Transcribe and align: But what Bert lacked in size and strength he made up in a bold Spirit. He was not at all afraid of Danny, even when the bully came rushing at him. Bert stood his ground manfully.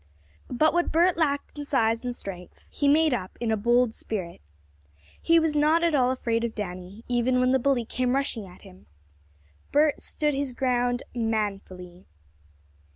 But 0.49 0.73
what 0.73 0.91
Bert 0.91 1.15
lacked 1.15 1.59
in 1.59 1.63
size 1.65 2.03
and 2.03 2.15
strength 2.15 2.67
he 2.71 2.87
made 2.87 3.13
up 3.13 3.37
in 3.39 3.51
a 3.51 3.55
bold 3.55 3.93
Spirit. 3.93 4.41
He 5.21 5.37
was 5.39 5.55
not 5.55 5.83
at 5.83 5.93
all 5.93 6.09
afraid 6.09 6.43
of 6.43 6.55
Danny, 6.55 7.05
even 7.07 7.39
when 7.39 7.51
the 7.51 7.59
bully 7.59 7.85
came 7.85 8.15
rushing 8.15 8.47
at 8.47 8.63
him. 8.63 8.87
Bert 9.71 10.01
stood 10.01 10.33
his 10.33 10.53
ground 10.53 11.03
manfully. 11.13 12.07